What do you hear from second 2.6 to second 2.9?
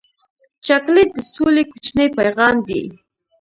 دی.